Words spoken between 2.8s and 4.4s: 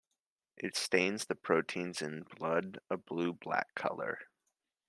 a blue-black color.